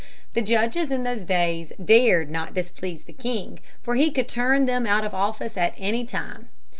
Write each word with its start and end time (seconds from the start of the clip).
The 0.33 0.41
judges 0.41 0.89
in 0.89 1.03
those 1.03 1.25
days 1.25 1.71
dared 1.79 2.31
not 2.31 2.55
displease 2.55 3.03
the 3.03 3.13
king 3.13 3.59
for 3.83 3.93
he 3.93 4.09
could 4.09 4.27
turn 4.27 4.65
them 4.65 4.87
out 4.87 5.05
of 5.05 5.13
office 5.13 5.57
at 5.57 5.75
any 5.77 6.05
time. 6.07 6.49